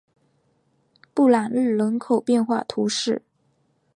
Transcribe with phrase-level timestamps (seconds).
[1.13, 3.21] 布朗日人口变化图示